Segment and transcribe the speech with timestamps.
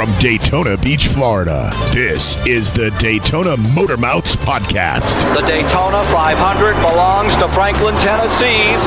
[0.00, 1.70] from Daytona Beach, Florida.
[1.92, 5.12] This is the Daytona Motor Mouths Podcast.
[5.36, 8.86] The Daytona 500 belongs to Franklin, Tennessee's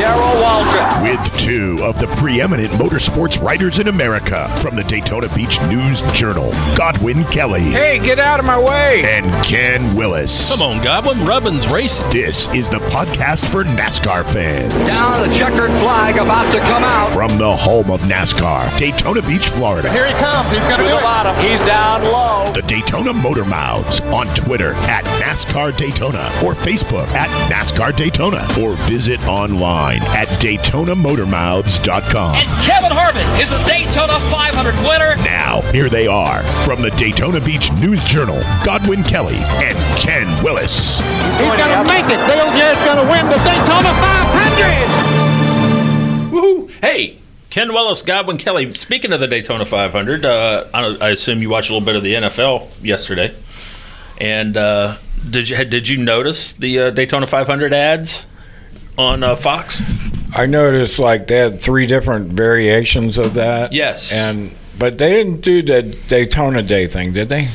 [0.00, 1.02] Darrell Waltrip.
[1.04, 6.50] With two of the preeminent motorsports writers in America from the Daytona Beach News Journal,
[6.76, 9.04] Godwin Kelly Hey, get out of my way!
[9.06, 10.50] and Ken Willis.
[10.50, 11.24] Come on, Goblin.
[11.24, 12.10] Rubbin's racing.
[12.10, 14.74] This is the podcast for NASCAR fans.
[14.74, 17.12] Now the checkered flag about to come out.
[17.12, 19.92] From the home of NASCAR, Daytona Beach, Florida.
[19.92, 20.47] Here he comes.
[20.50, 21.02] He's going To to the it.
[21.02, 21.36] bottom.
[21.44, 22.50] He's down low.
[22.52, 28.74] The Daytona Motor Mouths on Twitter at NASCAR Daytona or Facebook at NASCAR Daytona or
[28.88, 32.34] visit online at DaytonaMotorMouths.com.
[32.36, 35.16] And Kevin Harvick is the Daytona 500 winner.
[35.16, 41.00] Now, here they are from the Daytona Beach News Journal, Godwin Kelly and Ken Willis.
[41.00, 42.26] He's going to make it.
[42.26, 46.32] Dale J's going to win the Daytona 500.
[46.32, 46.70] Woohoo!
[46.80, 47.17] Hey,
[47.50, 48.74] Ken Willis, Godwin Kelly.
[48.74, 52.02] Speaking of the Daytona 500, uh, I, I assume you watched a little bit of
[52.02, 53.34] the NFL yesterday.
[54.20, 58.26] And uh, did you did you notice the uh, Daytona 500 ads
[58.96, 59.82] on uh, Fox?
[60.34, 63.72] I noticed like they had three different variations of that.
[63.72, 64.12] Yes.
[64.12, 67.48] And but they didn't do the Daytona Day thing, did they?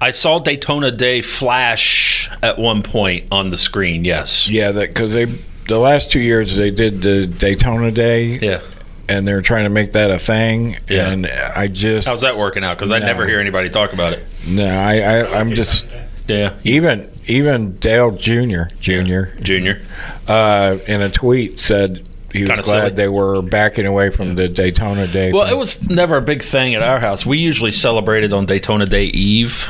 [0.00, 4.04] I saw Daytona Day flash at one point on the screen.
[4.04, 4.48] Yes.
[4.48, 5.26] Yeah, that because they
[5.68, 8.38] the last two years they did the Daytona Day.
[8.38, 8.60] Yeah.
[9.08, 10.76] And they're trying to make that a thing.
[10.88, 11.10] Yeah.
[11.10, 12.78] And I just How's that working out?
[12.78, 14.24] Because I never hear anybody talk about it.
[14.46, 15.84] No, I, I I'm just
[16.28, 16.54] Yeah.
[16.64, 18.62] even even Dale Jr.
[18.80, 19.24] Jr.
[19.40, 19.82] Junior.
[20.26, 22.90] Uh, in a tweet said he was Kinda glad silly.
[22.94, 25.32] they were backing away from the Daytona Day.
[25.32, 27.26] Well, it was never a big thing at our house.
[27.26, 29.68] We usually celebrated on Daytona Day Eve.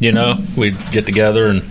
[0.00, 1.70] You know, we'd get together and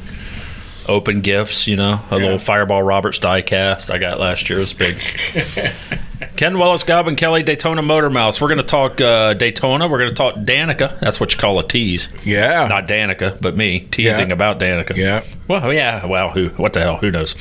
[0.87, 1.67] open gifts.
[1.67, 4.97] You know, a little Fireball Roberts diecast I got last year was big.
[6.35, 8.39] Ken Willis, Goblin Kelly, Daytona Motor Mouths.
[8.39, 9.87] We're going to talk uh, Daytona.
[9.87, 10.99] We're going to talk Danica.
[10.99, 12.09] That's what you call a tease.
[12.23, 14.33] yeah, Not Danica, but me teasing Yeah.
[14.33, 14.95] about Danica.
[14.95, 15.23] yeah.
[15.47, 16.05] Well, yeah.
[16.05, 16.49] Well, who?
[16.49, 16.97] What the hell?
[16.97, 17.33] Who knows?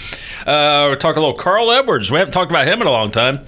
[0.47, 2.11] Uh, we're talking a little Carl Edwards.
[2.11, 3.45] We haven't talked about him in a long time.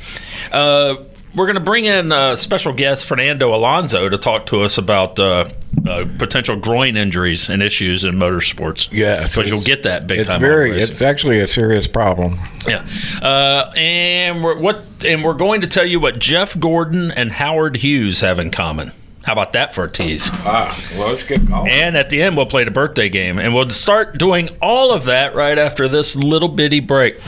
[0.53, 0.97] Uh,
[1.35, 5.19] we're going to bring in uh, special guest Fernando Alonso to talk to us about
[5.19, 5.49] uh,
[5.87, 8.89] uh, potential groin injuries and issues in motorsports.
[8.93, 10.41] Yes, because you'll get that big It's time.
[10.41, 12.39] Very, it's actually a serious problem.
[12.67, 12.87] yeah.
[13.21, 14.85] Uh, and we're what?
[15.05, 18.93] And we're going to tell you what Jeff Gordon and Howard Hughes have in common.
[19.25, 20.29] How about that for a tease?
[20.33, 21.71] Ah, well, let's get going.
[21.71, 23.39] And at the end, we'll play the birthday game.
[23.39, 27.21] And we'll start doing all of that right after this little bitty break.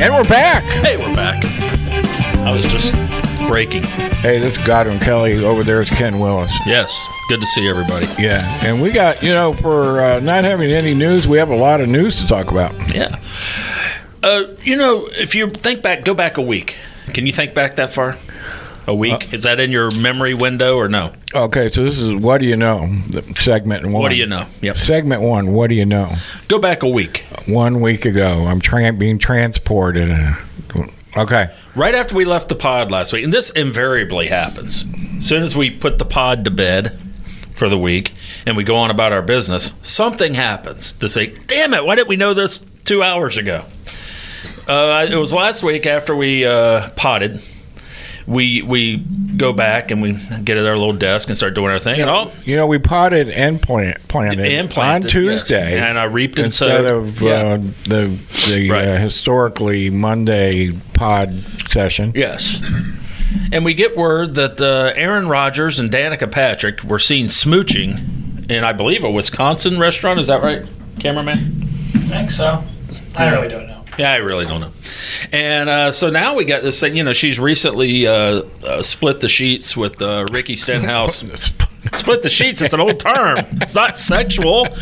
[0.00, 0.62] And we're back.
[0.62, 1.44] Hey, we're back.
[2.46, 2.92] I was just
[3.48, 3.82] breaking.
[3.82, 5.44] Hey, this is Godwin Kelly.
[5.44, 6.52] Over there is Ken Willis.
[6.66, 8.06] Yes, good to see everybody.
[8.16, 11.56] Yeah, and we got you know for uh, not having any news, we have a
[11.56, 12.74] lot of news to talk about.
[12.94, 13.18] Yeah.
[14.22, 16.76] Uh, you know, if you think back, go back a week.
[17.08, 18.16] Can you think back that far?
[18.88, 19.34] A week?
[19.34, 21.12] Is that in your memory window or no?
[21.34, 22.88] Okay, so this is what do you know?
[23.08, 24.02] The segment one.
[24.02, 24.46] What do you know?
[24.62, 24.78] Yep.
[24.78, 25.52] Segment one.
[25.52, 26.16] What do you know?
[26.48, 27.26] Go back a week.
[27.44, 30.08] One week ago, I'm tra- being transported.
[31.18, 31.54] Okay.
[31.74, 34.86] Right after we left the pod last week, and this invariably happens.
[35.18, 36.98] As soon as we put the pod to bed
[37.54, 38.14] for the week
[38.46, 42.08] and we go on about our business, something happens to say, damn it, why didn't
[42.08, 43.66] we know this two hours ago?
[44.66, 47.42] Uh, it was last week after we uh, potted.
[48.28, 48.98] We we
[49.38, 50.12] go back and we
[50.44, 52.00] get at our little desk and start doing our thing.
[52.00, 55.80] And all You know, we potted and plant planted, And planted, on Tuesday, yes.
[55.88, 56.84] And I reaped instead sowed.
[56.86, 57.30] of Yeah.
[57.30, 58.18] uh, the
[58.48, 58.86] the Right.
[58.86, 62.12] uh, historically Monday pod session.
[62.14, 62.60] Yes.
[63.52, 68.64] And we get word that uh, Aaron Rodgers and Danica Patrick were seen smooching in,
[68.64, 70.18] I believe, a Wisconsin restaurant.
[70.20, 70.64] Is that right,
[70.98, 71.64] cameraman?
[71.94, 72.62] I think so.
[73.16, 73.67] I really don't know.
[73.98, 74.70] Yeah, I really don't know.
[75.32, 76.96] And uh, so now we got this thing.
[76.96, 81.16] You know, she's recently uh, uh, split the sheets with uh, Ricky Stenhouse.
[81.94, 82.62] split the sheets.
[82.62, 83.38] It's an old term.
[83.60, 84.68] It's not sexual.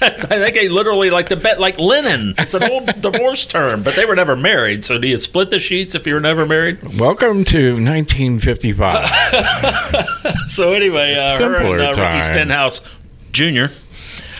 [0.00, 2.34] I think they literally like the bet like linen.
[2.36, 4.84] It's an old divorce term, but they were never married.
[4.84, 6.98] So do you split the sheets if you were never married?
[6.98, 9.10] Welcome to 1955.
[10.48, 12.22] So anyway, uh, her Simpler and uh, Ricky.
[12.22, 12.80] Stenhouse
[13.32, 13.66] Jr.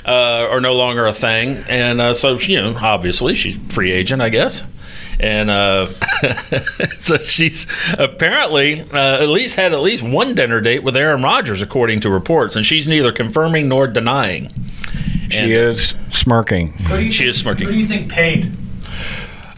[0.07, 4.21] Uh, are no longer a thing, and uh, so you know, obviously, she's free agent,
[4.21, 4.63] I guess.
[5.19, 5.89] And uh,
[7.01, 7.67] so she's
[7.97, 12.11] apparently uh, at least had at least one dinner date with Aaron Rodgers, according to
[12.11, 14.53] reports, and she's neither confirming nor denying.
[15.31, 16.73] And, she is smirking.
[16.73, 17.67] Who do you She is smirking.
[17.67, 18.53] Who do you think paid?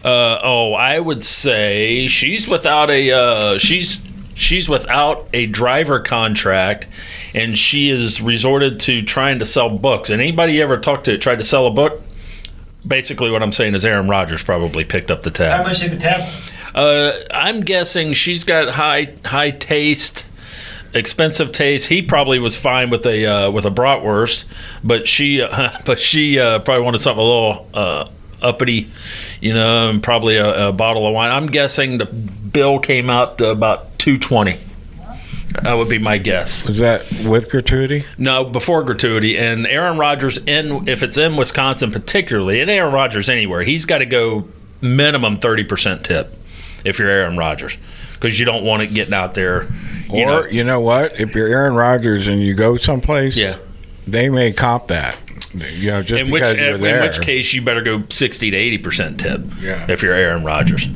[0.03, 3.99] Uh, oh, I would say she's without a uh, she's
[4.35, 6.87] she's without a driver contract,
[7.33, 10.09] and she has resorted to trying to sell books.
[10.09, 12.01] And anybody you ever talked to tried to sell a book?
[12.85, 15.61] Basically, what I'm saying is Aaron Rodgers probably picked up the tab.
[15.61, 16.29] How much did the tab?
[16.73, 20.25] Uh, I'm guessing she's got high high taste,
[20.93, 21.87] expensive taste.
[21.87, 24.45] He probably was fine with a uh, with a bratwurst,
[24.83, 28.09] but she uh, but she uh, probably wanted something a little uh,
[28.41, 28.89] uppity,
[29.41, 31.31] you know, and probably a, a bottle of wine.
[31.31, 34.59] I'm guessing the bill came out to about two twenty.
[35.63, 36.65] That would be my guess.
[36.67, 38.05] Is that with gratuity?
[38.17, 39.37] No, before gratuity.
[39.37, 43.99] And Aaron Rodgers, in if it's in Wisconsin particularly, and Aaron Rodgers anywhere, he's got
[43.99, 44.47] to go
[44.81, 46.33] minimum thirty percent tip
[46.85, 47.77] if you're Aaron Rodgers
[48.13, 49.67] because you don't want it getting out there.
[50.09, 51.19] You or know, you know what?
[51.19, 53.57] If you're Aaron Rodgers and you go someplace, Yeah.
[54.05, 55.19] they may comp that.
[55.53, 57.01] You know, just in which you're in there.
[57.01, 59.41] which case you better go sixty to eighty percent tip.
[59.59, 59.85] Yeah.
[59.89, 60.87] If you're Aaron Rodgers.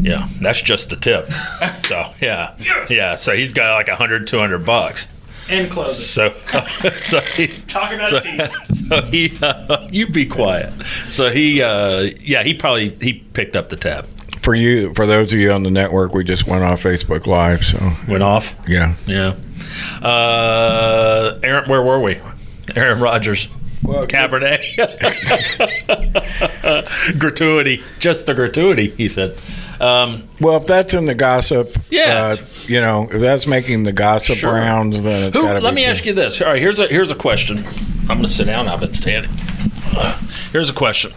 [0.00, 1.26] Yeah, that's just the tip.
[1.86, 2.56] so yeah,
[2.88, 3.14] yeah.
[3.16, 5.06] So he's got like 100, 200 bucks.
[5.48, 6.04] And closing.
[6.04, 6.32] So,
[7.00, 8.40] so he, Talk about so, a team.
[8.88, 10.72] so he, uh, you be quiet.
[11.10, 14.06] So he, uh, yeah, he probably he picked up the tab.
[14.42, 17.64] for you, for those of you on the network, we just went off Facebook Live.
[17.64, 18.54] So Went off.
[18.68, 19.34] yeah, Yeah.
[20.02, 22.20] Uh, Aaron, where were we?
[22.76, 23.48] Aaron Rodgers.
[23.82, 24.60] Well, Cabernet.
[27.18, 27.82] gratuity.
[27.98, 29.36] Just the gratuity, he said.
[29.80, 32.34] Um, Well, if that's in the gossip, Yeah.
[32.34, 34.52] uh, you know, if that's making the gossip Sure.
[34.52, 35.64] rounds, then it's who, got to be.
[35.64, 36.40] let me ask you this.
[36.42, 37.64] All right, here's a here's a question.
[38.02, 38.68] I'm going to sit down.
[38.68, 39.30] I've been standing.
[39.96, 40.18] Uh,
[40.52, 41.12] here's a question.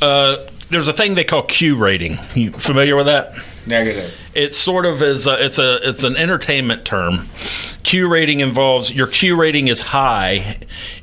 [0.00, 0.36] Uh,
[0.70, 2.18] there's a thing they call Q rating.
[2.34, 3.34] You familiar with that?
[3.66, 4.12] Negative.
[4.34, 5.26] It sort of is.
[5.26, 5.76] A, it's a.
[5.88, 7.28] It's an entertainment term.
[7.82, 10.58] Q rating involves your Q rating is high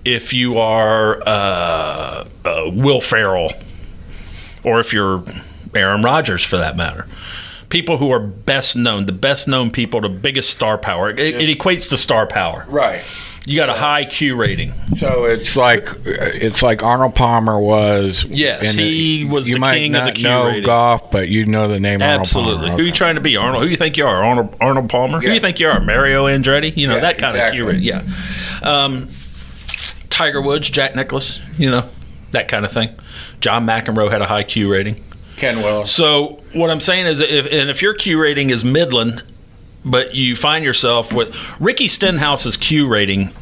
[0.05, 3.51] if you are uh, uh, Will Ferrell,
[4.63, 5.23] or if you're
[5.73, 7.07] Aaron Rodgers, for that matter.
[7.69, 11.09] People who are best known, the best known people, the biggest star power.
[11.09, 12.65] It, it equates to star power.
[12.69, 13.03] Right.
[13.49, 14.73] You got a high Q rating.
[14.97, 18.25] So it's like it's like Arnold Palmer was.
[18.25, 20.63] Yes, and he was you the might king of not the Q know rating.
[20.65, 22.51] golf, but you know the name Absolutely.
[22.55, 22.77] Arnold Palmer.
[22.81, 23.61] Who you trying to be, Arnold?
[23.63, 24.53] Who do you think you are, Arnold?
[24.59, 25.21] Arnold Palmer?
[25.21, 25.33] Who Yeah.
[25.35, 26.75] you think you are, Mario Andretti?
[26.75, 27.61] You know Yeah, that kind exactly.
[27.61, 27.83] of Q rating.
[27.83, 28.63] Yeah.
[28.63, 29.07] Um,
[30.09, 31.39] Tiger Woods, Jack Nicklaus.
[31.57, 31.89] You know
[32.33, 32.89] that kind of thing.
[33.39, 35.01] John McEnroe had a high Q rating.
[35.37, 35.89] Ken Willis.
[35.91, 39.23] So what I'm saying is, if and if your Q rating is Midland,
[39.89, 43.33] but you find yourself with Ricky Stenhouse's Q rating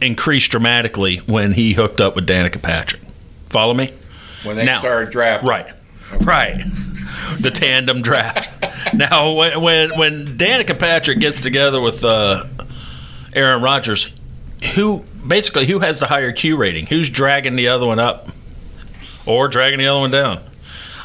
[0.00, 3.02] increased dramatically when he hooked up with Danica Patrick.
[3.46, 3.92] Follow me?
[4.44, 5.48] When they Now- started drafting.
[5.48, 5.66] Right.
[6.20, 6.64] Right.
[7.38, 8.48] The tandem draft.
[8.94, 12.46] now, when, when when Danica Patrick gets together with uh,
[13.32, 14.10] Aaron Rodgers,
[14.74, 16.86] who basically who has the higher Q rating?
[16.86, 18.28] Who's dragging the other one up,
[19.24, 20.42] or dragging the other one down?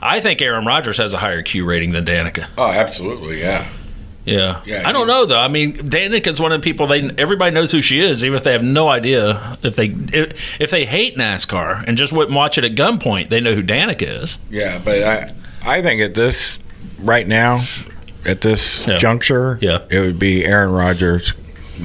[0.01, 2.47] I think Aaron Rodgers has a higher Q rating than Danica.
[2.57, 3.67] Oh, absolutely, yeah.
[4.25, 4.61] Yeah.
[4.65, 5.39] Yeah, I don't know though.
[5.39, 8.43] I mean, Danica's one of the people they everybody knows who she is, even if
[8.43, 12.57] they have no idea if they if, if they hate NASCAR and just wouldn't watch
[12.57, 14.37] it at gunpoint, they know who Danica is.
[14.49, 15.33] Yeah, but I
[15.63, 16.57] I think at this
[16.99, 17.65] right now,
[18.25, 18.97] at this Yeah.
[18.97, 19.79] juncture, Yeah.
[19.91, 21.33] it would be Aaron Rodgers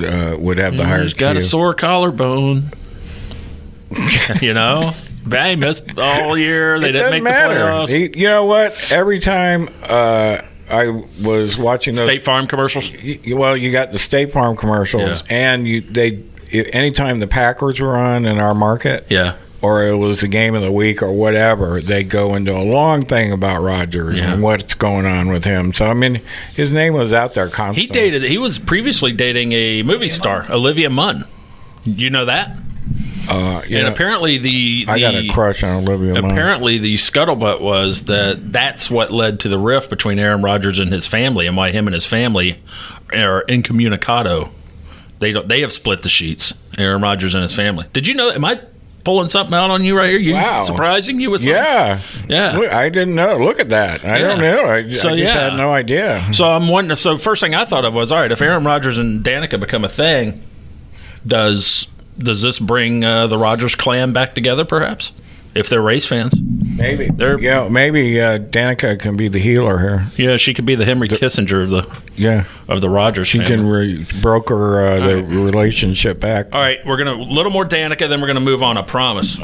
[0.02, 2.70] uh, would have the higher He's got a sore collarbone.
[4.40, 4.94] you know,
[5.26, 6.78] they missed all year.
[6.80, 7.54] They It didn't make matter.
[7.54, 7.88] the playoffs.
[8.14, 8.92] He- you know what?
[8.92, 10.38] Every time uh,
[10.70, 10.88] I
[11.22, 12.90] was watching those, State Farm commercials.
[12.90, 16.22] y- well, you got the State Farm commercials, and you they
[16.52, 20.62] anytime the Packers were on in our market, Yeah, or it was the game of
[20.62, 24.32] the week or whatever, they go into a long thing about Rodgers Yeah.
[24.32, 25.72] and what's going on with him.
[25.74, 26.20] So I mean,
[26.54, 27.82] his name was out there constantly.
[27.82, 28.22] he dated.
[28.30, 31.24] He was previously dating a movie star, Olivia Munn.
[31.84, 32.56] You know that?
[33.30, 36.30] Uh, and know, apparently the, the I got a crush on Olivia Munn.
[36.30, 40.92] Apparently, the scuttlebutt was that that's what led to the rift between Aaron Rodgers and
[40.92, 42.60] his family, and why him and his family
[43.12, 44.50] are incommunicado.
[45.18, 45.48] They don't.
[45.48, 46.54] They have split the sheets.
[46.78, 47.86] Aaron Rodgers and his family.
[47.92, 48.30] Did you know?
[48.30, 48.60] Am I
[49.04, 50.18] pulling something out on you right here?
[50.18, 50.64] You Wow.
[50.64, 51.54] surprising you with something?
[51.56, 52.56] Yeah, Yeah.
[52.56, 53.38] Look, I didn't know.
[53.38, 54.04] Look at that.
[54.04, 54.28] I Yeah.
[54.28, 54.64] don't know.
[54.66, 55.50] I, So, I just yeah.
[55.50, 56.22] had no idea.
[56.32, 56.96] So I'm wondering.
[56.96, 59.84] So first thing I thought of was, all right, if Aaron Rodgers and Danica become
[59.84, 60.42] a thing,
[61.26, 61.86] does
[62.18, 64.64] does this bring uh, the Rodgers clan back together?
[64.64, 65.12] Perhaps,
[65.54, 66.34] if they're race fans.
[66.40, 67.08] Maybe.
[67.08, 70.06] They're- yeah, maybe uh, Danica can be the healer here.
[70.16, 73.28] Yeah, she could be the Henry Kissinger of the Yeah, of the Rodgers.
[73.28, 73.56] she family.
[73.56, 76.54] can re- broker uh, the relationship back.
[76.54, 78.78] All right, we're gonna a little more Danica, then we're gonna move on.
[78.78, 79.36] I promise.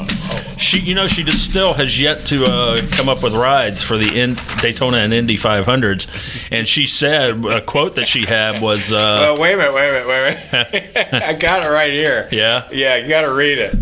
[0.57, 3.97] She, you know, she just still has yet to uh, come up with rides for
[3.97, 6.07] the in, Daytona and Indy 500s,
[6.49, 9.89] and she said a quote that she had was, uh, Oh, wait a minute, wait
[9.89, 10.71] a minute, wait a
[11.03, 11.13] minute.
[11.23, 12.27] I got it right here.
[12.31, 13.75] "Yeah, Yeah, you got to read it.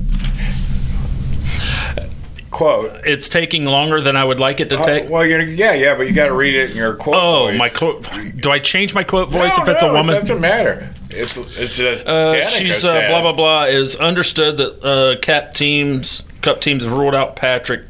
[2.56, 3.02] Quote.
[3.06, 5.94] it's taking longer than I would like it to Oh, take." well, you're, yeah, yeah,
[5.96, 7.16] but you got to read it in your quote.
[7.18, 7.58] Oh, voice.
[7.58, 8.08] my quote.
[8.38, 10.16] Do I change my quote voice No, if it's no, a woman?
[10.16, 10.90] It doesn't matter.
[11.10, 13.64] It's it's just Uh, she's uh, blah blah blah.
[13.66, 17.82] Is understood that uh, cap teams, cup teams have ruled out Patrick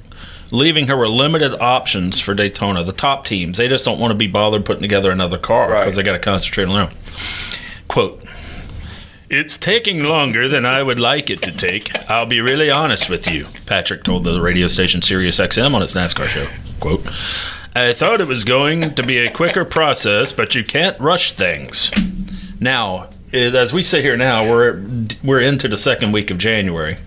[0.52, 2.84] leaving her with limited options for Daytona.
[2.84, 5.86] The top teams, they just don't want to be bothered putting together another car because
[5.88, 5.96] Right.
[5.96, 6.92] they got to concentrate on own.
[7.88, 8.25] Quote.
[9.38, 11.94] It's taking longer than I would like it to take.
[12.10, 15.94] I'll be really honest with you, Patrick told the radio station Sirius XM on its
[15.94, 16.48] NASCAR show.
[16.80, 17.06] Quote,
[17.76, 21.92] I thought it was going to be a quicker process, but you can't rush things.
[22.62, 24.82] Now, as we sit here now, we're
[25.22, 26.98] we're into the second week of January.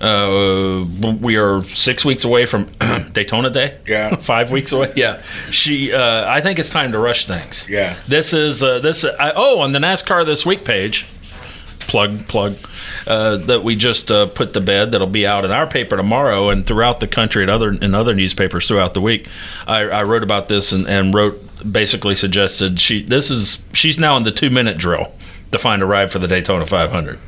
[0.00, 0.84] Uh,
[1.20, 2.64] we are six weeks away from
[3.12, 3.78] Daytona Day.
[3.86, 4.16] Yeah.
[4.20, 4.92] five weeks away.
[4.96, 5.92] Yeah, she.
[5.92, 7.64] Uh, I think it's time to rush things.
[7.68, 7.96] Yeah.
[8.08, 9.04] This is uh, this.
[9.04, 11.06] I, oh, on the NASCAR this week page,
[11.86, 12.56] plug plug
[13.06, 14.92] uh, that we just uh, put to bed.
[14.92, 18.14] That'll be out in our paper tomorrow and throughout the country and other in other
[18.14, 19.28] newspapers throughout the week.
[19.66, 23.02] I, I wrote about this and, and wrote basically suggested she.
[23.02, 25.12] This is she's now in the two minute drill
[25.52, 27.18] to find a ride for the Daytona 500.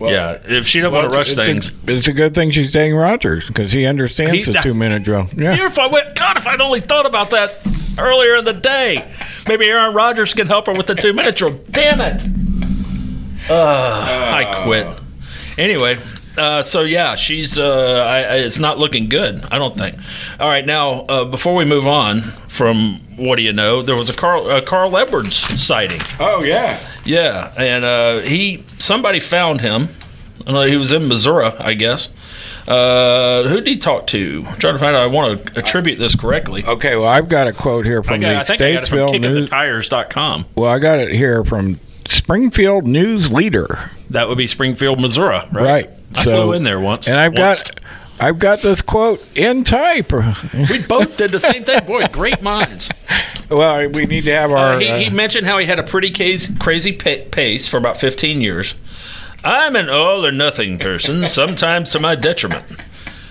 [0.00, 1.72] yeah, if she don't want to rush it's, things.
[1.86, 5.02] A, it's a good thing she's taking Rodgers because he understands He- the two minute
[5.02, 5.28] drill.
[5.36, 5.66] Yeah.
[5.66, 7.66] If I went, God, if I'd only thought about that
[7.98, 9.12] earlier in the day,
[9.48, 11.58] maybe Aaron Rodgers can help her with the two minute drill.
[11.70, 12.22] Damn it!
[13.48, 14.86] Uh, I quit.
[15.56, 15.98] Anyway,
[16.36, 17.58] uh, so yeah, she's.
[17.58, 19.44] Uh, I, I, it's not looking good.
[19.50, 19.96] I don't think.
[20.38, 24.08] All right, now uh, before we move on from what do you know, there was
[24.08, 26.00] a Carl a Carl Edwards sighting.
[26.20, 26.78] Oh yeah.
[27.04, 29.88] Yeah, and uh, he somebody found him.
[30.46, 32.10] I know he was in Missouri, I guess.
[32.66, 34.44] Uh, who did he talk to?
[34.46, 35.02] I'm trying to find out.
[35.02, 36.64] I want to attribute this correctly.
[36.64, 36.96] Okay.
[36.96, 38.88] Well, I've got a quote here I, from got, the I think I got it
[38.88, 39.48] from Statesville News.
[40.54, 43.90] Well, I got it here from Springfield News Leader.
[44.10, 45.52] That would be Springfield, Missouri, right?
[45.52, 45.90] Right.
[46.14, 47.06] I So- flew in there once.
[47.06, 47.62] And I've Once.
[47.62, 47.80] got
[48.20, 50.10] I've got this quote in type.
[50.70, 51.84] We both did the same thing.
[51.86, 52.90] Boy, great minds.
[53.48, 54.74] well, we need to have our.
[54.74, 57.76] Uh, he, he uh, mentioned how he had a pretty case, crazy pa- pace for
[57.76, 58.74] about 15 years.
[59.44, 62.64] I'm an all or nothing person, sometimes to my detriment.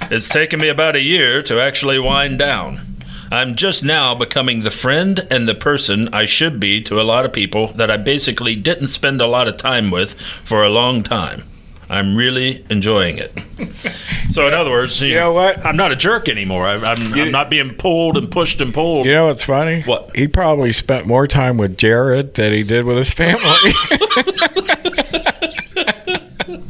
[0.03, 2.95] It's taken me about a year to actually wind down.
[3.31, 7.25] I'm just now becoming the friend and the person I should be to a lot
[7.25, 11.03] of people that I basically didn't spend a lot of time with for a long
[11.03, 11.43] time.
[11.89, 13.33] I'm really enjoying it.
[14.29, 15.65] So, in other words, you, You know what?
[15.65, 16.67] I'm not a jerk anymore.
[16.67, 19.05] I, I'm, I'm not being pulled and pushed and pulled.
[19.07, 19.81] you know what's funny?
[19.83, 20.15] What?
[20.15, 23.41] He probably spent more time with Jared than he did with his family.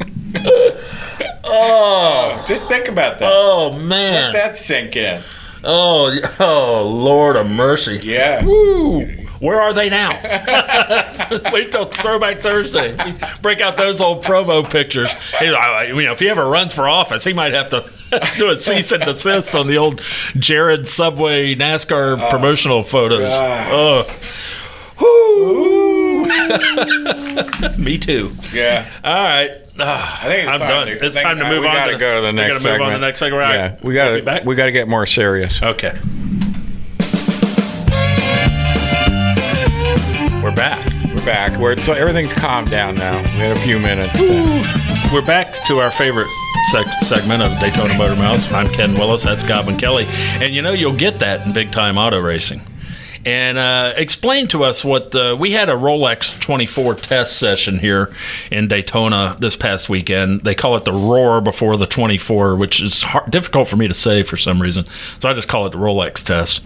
[1.44, 3.32] oh, just think about that.
[3.32, 4.32] Oh man!
[4.32, 5.24] let that sink in.
[5.64, 8.00] Oh, oh, Lord of mercy!
[8.04, 8.44] Yeah.
[8.44, 9.06] Woo!
[9.40, 10.12] Where are they now?
[11.52, 12.96] Wait till Throwback Thursday.
[13.42, 15.12] Break out those old promo pictures.
[15.40, 17.88] I- you know, if he ever runs for office, he might have to
[18.40, 20.02] do a cease and desist on the old
[20.38, 23.32] Jared Subway NASCAR oh, promotional photos.
[23.32, 24.08] Oh.
[27.78, 28.34] Me too.
[28.52, 28.90] Yeah.
[29.04, 29.52] All right.
[29.80, 30.88] Ah, I think it's I'm time done.
[30.88, 31.76] to- it's time to move we on.
[31.76, 33.40] gotta to, go to the we next gotta move on to the next segment.
[33.42, 33.54] Right.
[33.56, 34.42] Yeah, we Be got back?
[34.42, 35.62] to we got to get more serious.
[35.62, 35.98] Okay.
[40.44, 40.86] We're back.
[41.10, 41.58] We're back.
[41.60, 43.18] We're so everything's calmed down now.
[43.22, 44.18] We had a few minutes.
[44.20, 46.28] To, We're back to our favorite
[46.72, 48.50] seg- segment of Daytona Motor Mouths.
[48.54, 49.24] I'm Ken Willis.
[49.24, 50.06] That's Goblin Kelly.
[50.42, 52.62] And you know, you'll get that in big time auto racing.
[53.28, 58.10] And uh, explain to us what uh, we had a Rolex 24 test session here
[58.50, 60.46] in Daytona this past weekend.
[60.46, 63.94] They call it the Roar before the 24, which is hard, difficult for me to
[63.94, 64.86] say for some reason.
[65.20, 66.62] So I just call it the Rolex test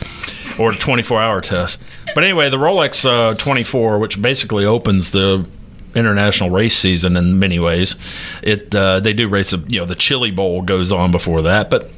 [0.60, 1.80] or the 24 hour test.
[2.14, 5.50] But anyway, the Rolex uh, 24, which basically opens the
[5.96, 7.96] international race season in many ways.
[8.44, 11.90] It uh, they do race, you know, the Chili Bowl goes on before that, but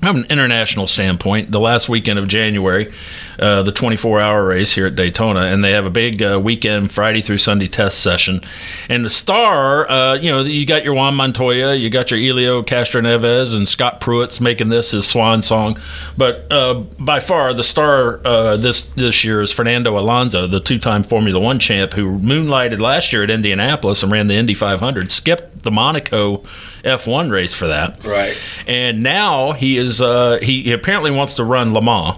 [0.00, 2.92] from an international standpoint, the last weekend of January,
[3.38, 6.92] uh, the 24 hour race here at Daytona, and they have a big uh, weekend,
[6.92, 8.40] Friday through Sunday test session.
[8.88, 12.62] And the star, uh, you know, you got your Juan Montoya, you got your Helio
[12.62, 15.78] Castroneves, and Scott Pruett's making this his swan song.
[16.16, 20.78] But uh, by far, the star uh, this this year is Fernando Alonso, the two
[20.78, 25.10] time Formula One champ who moonlighted last year at Indianapolis and ran the Indy 500,
[25.10, 26.44] skipped the Monaco
[26.88, 28.36] F1 race for that right.
[28.66, 32.16] and now he is uh, he, he apparently wants to run Le Mans.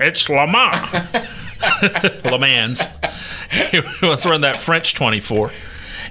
[0.00, 1.08] It's Le Mans,
[2.24, 2.82] Le Mans.
[3.70, 5.52] He wants to run that French twenty four.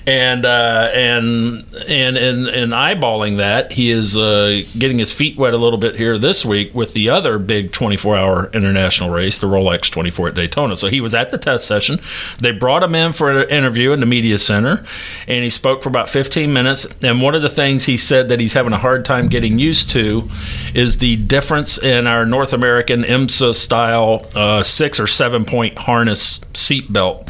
[0.06, 5.54] And uh, and and and and eyeballing that, he is uh, getting his feet wet
[5.54, 9.90] a little bit here this week with the other big 24-hour international race, the Rolex
[9.90, 10.76] 24 at Daytona.
[10.76, 12.02] So he was at the test session.
[12.40, 14.86] They brought him in for an interview in the media center,
[15.28, 16.86] and he spoke for about 15 minutes.
[17.02, 19.90] And one of the things he said that he's having a hard time getting used
[19.92, 20.30] to
[20.74, 26.40] is the difference in our North American IMSA style uh, six or seven point harness
[26.54, 27.30] seatbelt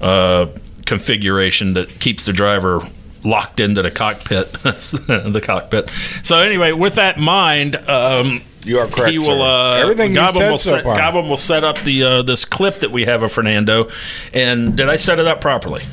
[0.00, 0.46] uh,
[0.90, 2.80] configuration that keeps the driver
[3.22, 5.88] locked into the cockpit the cockpit
[6.24, 9.12] so anyway with that in mind um, You are correct.
[9.12, 9.40] he will.
[9.40, 10.96] Uh, Everything you Goblin said will so set, far.
[10.96, 13.88] Goblin will set up the uh, this clip that we have of Fernando.
[14.32, 15.84] And did I set it up properly?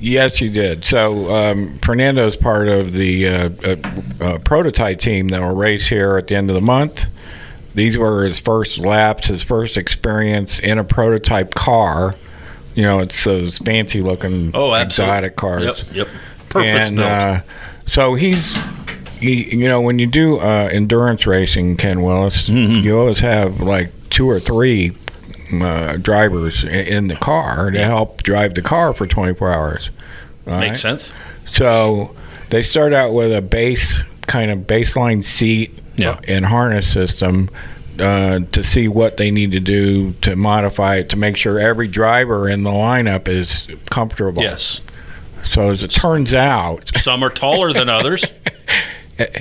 [0.00, 0.84] Yes, you did.
[0.84, 3.76] So um, is part of the uh, uh,
[4.20, 7.06] uh, prototype team that will race here at the end of the month.
[7.74, 12.16] These were his first laps, his first experience in a prototype car.
[12.74, 15.14] You know, it's those fancy looking Oh, absolutely.
[15.14, 15.62] exotic cars.
[15.64, 15.94] Yep.
[15.94, 16.08] Yep.
[16.48, 17.08] Purpose and built.
[17.08, 17.40] uh,
[17.86, 18.54] so he's
[19.20, 22.84] he you know when you do uh, endurance racing ken willis Mm-hmm.
[22.84, 24.96] you always have like two or three
[25.52, 29.90] uh, drivers in the car to help drive the car for 24 hours
[30.46, 30.76] Makes right?
[30.76, 31.12] sense.
[31.46, 32.14] so
[32.50, 36.20] they start out with a base kind of baseline seat Yeah.
[36.28, 37.48] and harness system
[38.00, 41.88] uh, to see what they need to do to modify it to make sure every
[41.88, 44.80] driver in the lineup is comfortable Yes.
[45.42, 48.24] so as it turns out Some are taller than others.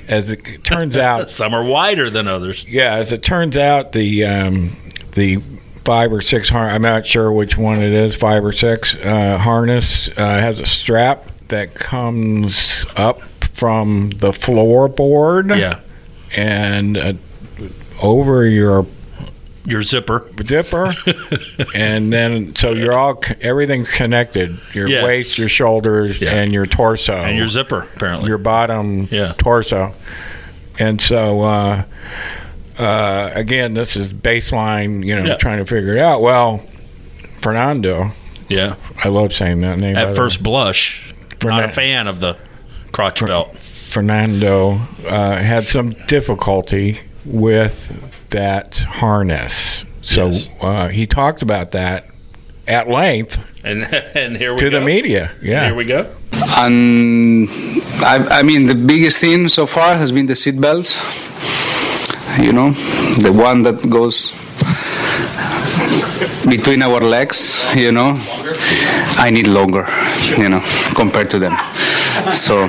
[0.07, 2.63] as it turns out, Some are wider than others.
[2.67, 4.75] yeah, as it turns out, the um,
[5.13, 5.37] the
[5.83, 9.37] five or six har- I'm not sure which one it is, five or six uh,
[9.37, 15.79] harness uh, has a strap that comes up from the floorboard Yeah.
[16.35, 17.13] and uh,
[18.01, 18.85] over your
[19.65, 20.25] Your zipper.
[20.45, 20.93] zipper,
[21.75, 25.03] and then so you're all everything's connected: your Yes.
[25.05, 26.31] waist, your shoulders, Yeah.
[26.33, 28.27] and your torso, And your zipper, apparently.
[28.27, 29.33] your bottom Yeah.
[29.37, 29.93] torso.
[30.79, 31.83] And so, uh,
[32.77, 35.35] uh, again, this is baseline, you know, Yeah.
[35.35, 36.21] trying to figure it out.
[36.21, 36.61] Well,
[37.41, 38.11] Fernando,
[38.49, 38.75] yeah.
[39.03, 39.95] I love saying that name.
[39.95, 40.43] At first way.
[40.43, 42.35] blush, not a fan of the
[42.91, 43.55] crotch belt.
[43.57, 47.91] Fernando uh, had some difficulty with
[48.29, 49.85] that harness.
[50.01, 50.49] So Yes.
[50.61, 52.05] uh, he talked about that
[52.67, 53.83] at length And
[54.15, 54.79] and here we to go.
[54.79, 55.31] the media.
[55.41, 55.65] Yeah.
[55.65, 56.05] Here we go.
[56.57, 57.47] And
[58.03, 60.99] I, I mean, the biggest thing so far has been the seatbelts.
[62.43, 62.71] You know,
[63.21, 64.31] the one that goes
[66.49, 67.63] between our legs.
[67.75, 68.19] You know,
[69.17, 69.85] I need longer.
[70.37, 70.61] You know,
[70.95, 71.55] compared to them.
[72.31, 72.67] So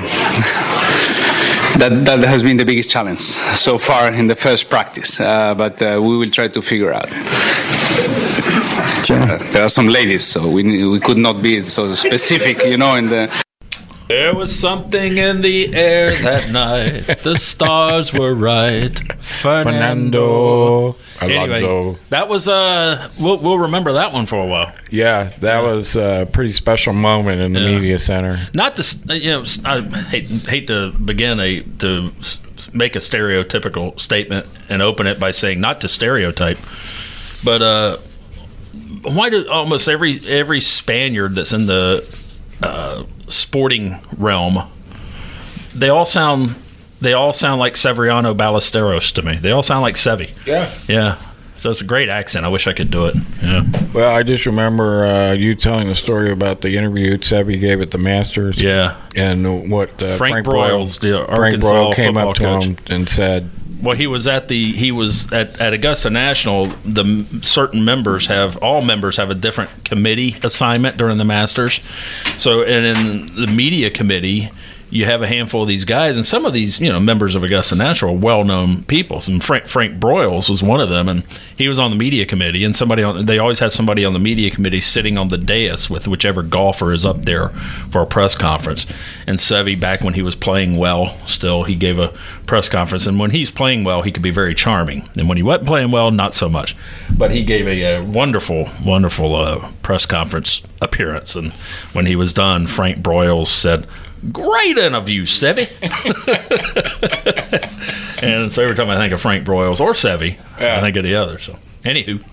[1.79, 3.21] that that has been the biggest challenge
[3.55, 5.19] so far in the first practice.
[5.19, 7.09] Uh, but uh, we will try to figure out.
[9.09, 12.63] Uh, there are some ladies, so we we could not be so specific.
[12.63, 13.44] You know, in the.
[14.07, 16.49] There was something in the air that
[17.07, 17.23] night.
[17.23, 18.91] The stars were right.
[19.23, 20.95] Fernando.
[21.21, 21.99] Anyway, Alonso.
[22.09, 24.73] that was uh, we'll, we'll remember that one for a while.
[24.91, 27.71] Yeah, that was a pretty special moment in the Yeah.
[27.79, 28.47] media center.
[28.53, 32.37] Not to s- you know, s- I hate hate to begin a to s-
[32.73, 36.59] make a stereotypical statement and open it by saying not to stereotype,
[37.43, 37.97] but uh,
[39.03, 42.05] why do almost every every Spaniard that's in the
[42.61, 44.69] uh, sporting realm,
[45.73, 46.55] they all sound
[47.01, 49.35] they all sound like Severiano Ballesteros to me.
[49.35, 50.29] They all sound like Seve.
[50.45, 50.73] Yeah.
[50.87, 51.21] Yeah.
[51.57, 52.45] So it's a great accent.
[52.45, 53.15] I wish I could do it.
[53.41, 53.63] Yeah.
[53.93, 57.91] Well, I just remember uh, you telling the story about the interview Seve gave at
[57.91, 58.61] the Masters.
[58.61, 58.97] Yeah.
[59.15, 62.77] And what uh, Frank Broyle- Broyles, the Frank Arkansas Broyle came up to football him
[62.87, 63.49] and said,
[63.81, 66.67] Well, he was at the he was at, at Augusta National.
[66.85, 71.81] The certain members have all members have a different committee assignment during the Masters.
[72.37, 74.51] So, and in the media committee,
[74.89, 77.43] you have a handful of these guys, and some of these you know members of
[77.43, 79.21] Augusta National are well known people.
[79.25, 81.23] And Frank Frank Broyles was one of them, and
[81.57, 82.63] he was on the media committee.
[82.63, 85.89] And somebody on they always have somebody on the media committee sitting on the dais
[85.89, 87.49] with whichever golfer is up there
[87.89, 88.85] for a press conference.
[89.27, 92.13] And Seve, back when he was playing well, still he gave a
[92.45, 95.43] press conference, and when he's playing well, he could be very charming, and when he
[95.43, 96.75] wasn't playing well, not so much.
[97.09, 101.53] But he gave a, a wonderful, wonderful uh, press conference appearance, and
[101.93, 103.87] when he was done, Frank Broyles said.
[104.31, 105.69] Great interview, Seve.
[108.23, 111.15] and so every time I think of Frank Broyles or Seve, I think of the
[111.15, 111.39] other.
[111.39, 112.23] So, anywho,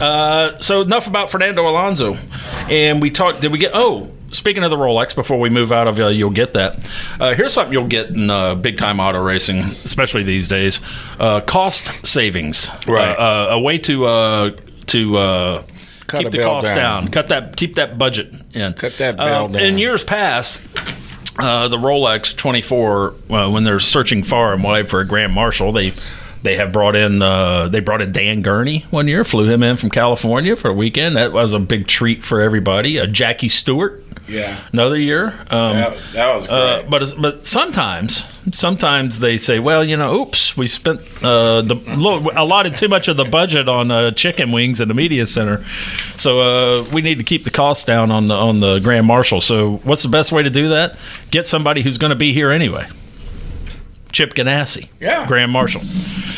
[0.00, 2.16] uh, so enough about Fernando Alonso,
[2.68, 3.40] and we talked.
[3.40, 3.72] Did we get?
[3.74, 6.88] Oh, speaking of the Rolex, before we move out of uh, you'll get that.
[7.20, 10.80] Uh, here's something you'll get in uh, big time auto racing, especially these days:
[11.18, 12.68] uh, cost savings.
[12.86, 13.16] Right.
[13.16, 14.50] Uh, uh, a way to uh,
[14.86, 15.62] to uh,
[16.08, 17.04] keep the cost down.
[17.04, 17.12] down.
[17.12, 18.74] cut that, keep that budget in.
[18.74, 19.56] Cut that bill Uh, down.
[19.56, 20.60] In years past,
[21.38, 25.72] uh, the Rolex 24 uh, when they're searching far and wide for a Grand Marshal,
[25.72, 25.94] they
[26.42, 29.76] they have brought in uh, they brought in Dan Gurney one year, flew him in
[29.76, 31.16] from California for a weekend.
[31.16, 33.00] That was a big treat for everybody.
[33.00, 34.58] Uh, Jackie Stewart, Yeah.
[34.72, 35.38] another year.
[35.50, 36.56] Um, That, that was great.
[36.58, 41.74] uh, but but sometimes sometimes they say, well, you know, oops, we spent uh, the
[41.88, 45.64] lo- allotted too much of the budget on uh, chicken wings in the media center,
[46.16, 49.40] so uh, we need to keep the costs down on the on the Grand Marshal.
[49.40, 50.96] So what's the best way to do that?
[51.30, 52.86] Get somebody who's going to be here anyway.
[54.14, 54.88] Chip Ganassi.
[55.00, 55.26] Yeah.
[55.26, 55.82] Grand Marshal.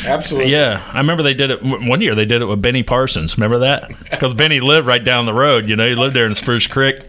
[0.05, 0.51] Absolutely.
[0.51, 2.15] Yeah, I remember they did it one year.
[2.15, 3.37] They did it with Benny Parsons.
[3.37, 3.93] Remember that?
[4.17, 5.69] Because Benny lived right down the road.
[5.69, 7.03] You know, he lived there in Spruce Creek.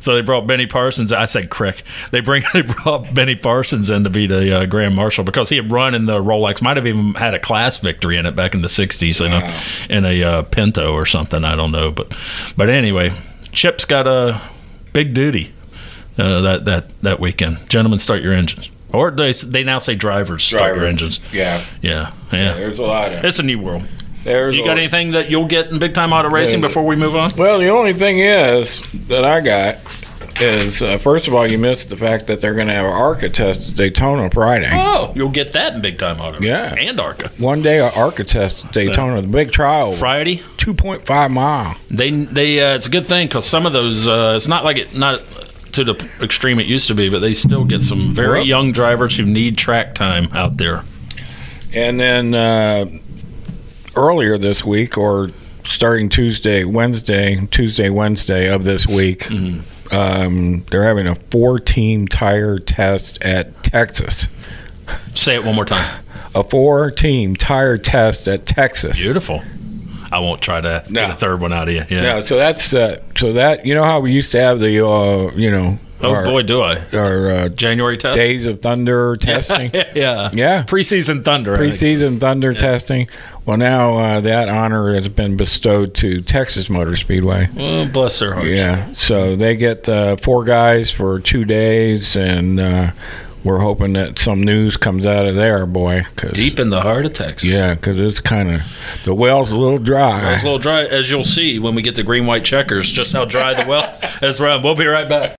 [0.00, 1.14] So they brought Benny Parsons.
[1.14, 1.82] I said Crick.
[2.10, 5.56] They bring they brought Benny Parsons in to be the uh, Grand Marshal because he
[5.56, 6.60] had run in the Rolex.
[6.60, 9.62] Might have even had a class victory in it back in the '60s in a
[9.88, 11.42] in a uh, Pinto or something.
[11.42, 12.14] I don't know, but
[12.54, 13.12] but anyway,
[13.52, 14.42] Chip's got a
[14.92, 15.54] big duty
[16.18, 17.66] uh, that that that weekend.
[17.70, 18.68] Gentlemen, start your engines.
[18.92, 20.86] Or they they now say drivers start your Driver.
[20.88, 21.20] engines.
[21.32, 21.64] Yeah.
[21.80, 22.52] Yeah, yeah.
[22.54, 23.24] There's a lot of.
[23.24, 23.84] It's a new world.
[24.24, 26.94] There's You a got anything that you'll get in big time auto racing before we
[26.94, 27.34] move on?
[27.36, 29.78] Well, the only thing is that I got
[30.40, 32.92] is uh, first of all, you missed the fact that they're going to have an
[32.92, 34.70] ARCA test at Daytona Friday.
[34.72, 36.38] Oh, you'll get that in big time auto.
[36.40, 36.72] Yeah.
[36.74, 37.30] and ARCA.
[37.38, 41.74] One day, an ARCA test at Daytona, the big trial, Friday, two point five mile.
[41.90, 44.76] they they uh, it's a good thing because some of those uh, it's not like
[44.78, 45.20] it not
[45.72, 49.16] to the extreme it used to be, but they still get some very young drivers
[49.16, 50.84] who need track time out there.
[51.72, 52.86] And then uh,
[53.96, 55.30] earlier this week, or
[55.64, 59.30] starting Tuesday, Wednesday, Tuesday, Wednesday of this week,
[59.92, 64.28] um, they're having a four-team tire test at Texas.
[65.14, 66.04] Say it one more time.
[66.34, 68.98] A four-team tire test at Texas.
[68.98, 69.42] Beautiful.
[70.12, 71.00] I won't try to No.
[71.00, 71.84] get a third one out of you.
[71.88, 72.02] Yeah.
[72.02, 75.32] Yeah, so that's uh, so that you know how we used to have the uh,
[75.34, 76.80] you know oh our, boy, do I.
[76.92, 78.14] our uh, January test.
[78.16, 79.70] days of thunder testing.
[79.94, 80.30] yeah.
[80.32, 80.64] Yeah.
[80.64, 81.56] Preseason thunder.
[81.56, 83.08] Preseason thunder testing.
[83.46, 87.48] Well, now uh, that honor has been bestowed to Texas Motor Speedway.
[87.58, 88.48] Oh, bless their hearts.
[88.48, 92.90] Yeah, so they get uh, four guys for two days, and uh,
[93.44, 96.02] we're hoping that some news comes out of there, boy.
[96.16, 97.48] 'cause- Deep in the heart of Texas.
[97.50, 98.60] yeah, because it's kind of
[99.04, 100.32] the well's a little dry.
[100.34, 103.12] It's a little dry, as you'll see when we get to green white checkers, just
[103.12, 104.40] how dry the well is.
[104.40, 104.62] Right.
[104.62, 105.36] We'll be right back.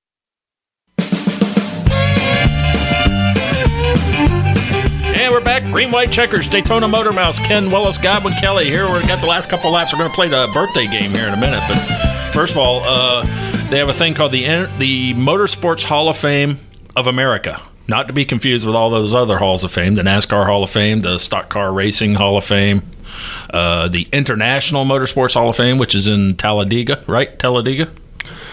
[5.16, 5.63] And we're back.
[5.72, 8.66] Green white checkers, Daytona Motor Mouths, Ken Willis, Godwin Kelly.
[8.66, 9.94] Here we got the last couple laps.
[9.94, 11.62] We're going to play the birthday game here in a minute.
[11.70, 11.78] But
[12.34, 13.24] first of all, uh,
[13.70, 14.44] they have a thing called the
[14.80, 16.60] the Motorsports Hall of Fame
[16.96, 17.62] of America.
[17.88, 20.69] Not to be confused with all those other halls of fame, the NASCAR Hall of
[20.69, 22.82] Fame, the Stock Car Racing Hall of Fame,
[23.50, 27.38] uh, the International Motorsports Hall of Fame, which is in Talladega, right?
[27.38, 27.91] Talladega,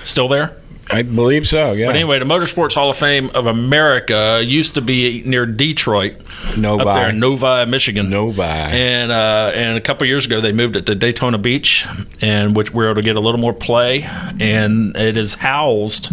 [0.04, 0.56] still there.
[0.92, 1.72] I believe so.
[1.72, 1.86] Yeah.
[1.86, 6.16] But anyway, the Motorsports Hall of Fame of America used to be near Detroit,
[6.56, 6.82] Novi.
[6.82, 8.10] up there in Novi, Michigan.
[8.10, 8.42] Novi.
[8.42, 11.86] And uh, and a couple years ago, they moved it to Daytona Beach,
[12.20, 14.02] and which we're able to get a little more play.
[14.02, 16.08] And it is housed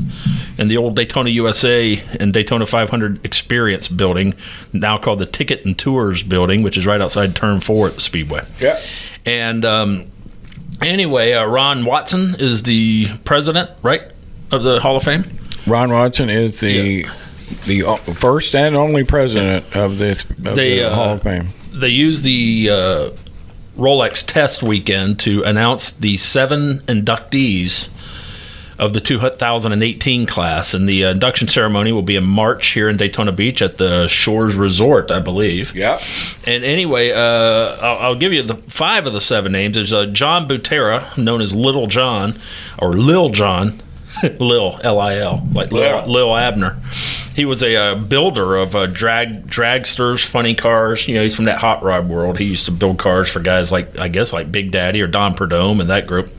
[0.57, 4.33] in the old Daytona USA and Daytona 500 Experience building,
[4.73, 8.01] now called the Ticket and Tours building, which is right outside Turn Four at the
[8.01, 8.45] Speedway.
[8.59, 8.81] Yeah.
[9.25, 10.07] And um,
[10.81, 14.01] anyway, uh, Ron Watson is the president, right,
[14.51, 15.25] of the Hall of Fame.
[15.65, 17.05] Ron Watson is the
[17.65, 17.83] the
[18.19, 21.49] first and only president of this of They, the uh, Hall of Fame.
[21.73, 23.09] they used the uh,
[23.77, 27.89] Rolex test weekend to announce the seven inductees
[28.79, 33.31] of the 2018 class, and the induction ceremony will be in March here in Daytona
[33.31, 35.75] Beach at the Shores Resort, I believe.
[35.75, 35.99] Yeah.
[36.45, 37.17] And anyway, uh,
[37.81, 39.75] I'll, I'll give you the five of the seven names.
[39.75, 42.39] There's uh, John Buttera, known as Little John,
[42.77, 43.81] or Lil John.
[44.39, 46.05] Lil, L-I-L, like Lil, Yeah.
[46.05, 46.75] Lil Abner.
[47.35, 51.07] He was a uh, builder of uh, drag dragsters, funny cars.
[51.07, 52.39] You know, he's from that hot rod world.
[52.39, 55.35] He used to build cars for guys like, I guess, like Big Daddy or Don
[55.35, 56.31] Prudhomme and that group.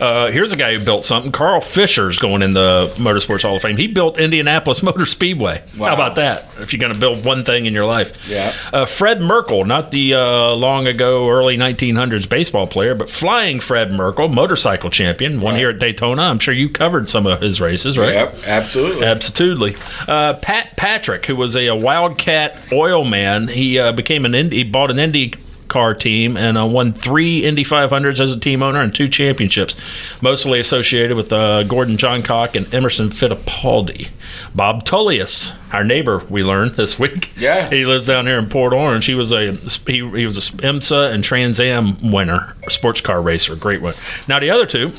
[0.00, 1.30] Uh, here's a guy who built something.
[1.30, 3.76] Carl Fisher's going in the Motorsports Hall of Fame.
[3.76, 5.62] He built Indianapolis Motor Speedway.
[5.76, 5.88] Wow.
[5.88, 6.46] How about that?
[6.58, 8.12] If you're going to build one thing in your life.
[8.28, 8.54] Yeah.
[8.72, 13.92] Uh, Fred Merkel, not the uh, long ago, early 1900s baseball player, but flying Fred
[13.92, 16.22] Merkel, motorcycle champion, one here at Daytona.
[16.22, 18.14] I'm sure you covered some of his races, right?
[18.14, 18.34] Yep.
[18.46, 19.06] Absolutely.
[19.06, 19.76] Absolutely.
[20.08, 24.58] Uh, Pat Patrick, who was a, a Wildcat oil man, he uh, became an Indy,
[24.58, 25.34] he bought an Indy
[25.70, 29.74] car team and uh, won three Indy 500s as a team owner and two championships,
[30.20, 34.08] mostly associated with uh, Gordon Johncock and Emerson Fittipaldi.
[34.54, 37.30] Bob Tullius, our neighbor, we learned this week.
[37.36, 37.70] Yeah.
[37.70, 39.06] he lives down here in Port Orange.
[39.06, 43.56] He was a he, he was a IMSA and Trans Am winner, sports car racer,
[43.56, 43.94] great one.
[44.28, 44.92] Now the other two.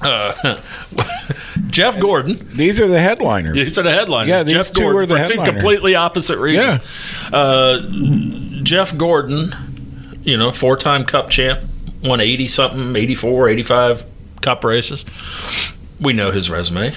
[0.00, 0.60] Uh,
[1.68, 3.54] Jeff Gordon, These are the headliners.
[3.54, 4.28] these are the headliners.
[4.28, 6.82] Yeah, these Jeff two Gordon are the for two completely opposite reasons.
[7.32, 7.80] Uh,
[8.62, 9.54] Jeff Gordon,
[10.26, 11.64] you know, four-time Cup champ,
[12.02, 14.04] won 80 something, 84, 85
[14.42, 15.04] Cup races.
[15.98, 16.94] We know his resume.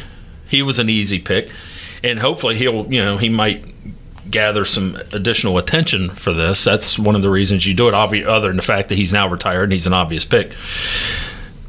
[0.48, 1.50] He was an easy pick,
[2.04, 3.74] and hopefully he'll, you know, he might
[4.30, 6.63] gather some additional attention for this.
[6.63, 7.94] That's one of the reasons you do it.
[7.94, 10.52] Obvi- other than the fact that he's now retired and he's an obvious pick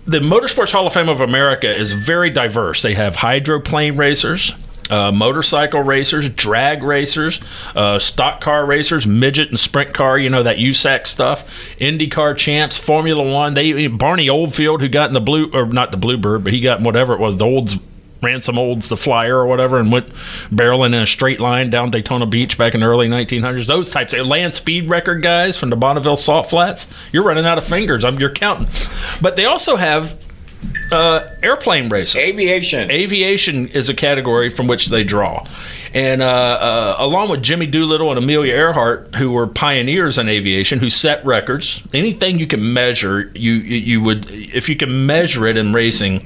[0.07, 2.83] the Motorsports Hall of Fame of America is very diverse.
[2.83, 4.55] They have hydroplane racers,
[4.91, 7.41] uh, motorcycle racers, drag racers,
[7.75, 10.19] uh, stock car racers, midget and sprint car.
[10.19, 11.49] You know that USAC stuff.
[11.81, 13.55] IndyCar champs, Formula One.
[13.55, 16.79] They Barney Oldfield, who got in the blue or not the Bluebird, but he got
[16.79, 17.77] in whatever it was, the Olds.
[18.23, 20.11] Ransom olds the flyer or whatever and went
[20.53, 23.67] barreling in a straight line down Daytona Beach back in the early 1900s.
[23.67, 26.87] Those types of land speed record guys from the Bonneville Salt Flats.
[27.13, 28.05] You're running out of fingers.
[28.05, 28.69] I'm you're counting.
[29.23, 30.23] But they also have
[30.91, 32.21] uh, airplane racers.
[32.21, 32.91] Aviation.
[32.91, 35.45] Aviation is a category from which they draw.
[35.93, 40.79] And uh, uh, along with Jimmy Doolittle and Amelia Earhart, who were pioneers in aviation,
[40.79, 45.47] who set records, anything you can measure, you, you, you would, if you can measure
[45.47, 46.25] it in racing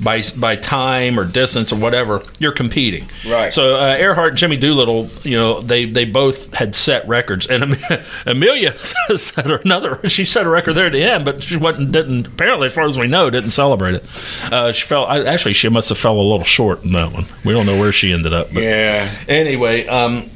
[0.00, 3.08] by, by time or distance or whatever, you're competing.
[3.26, 3.52] Right.
[3.52, 7.46] So uh, Earhart and Jimmy Doolittle, you know, they, they both had set records.
[7.46, 8.74] And Am- Amelia
[9.16, 12.66] set another, she set a record there at the end, but she wasn't, didn't, apparently,
[12.66, 14.04] as far as we know, didn't celebrate it.
[14.50, 17.26] Uh, she fell, I, actually, she must have fell a little short in that one.
[17.44, 18.48] We don't know where she ended up.
[18.52, 19.14] But Yeah.
[19.28, 20.30] Anyway, um,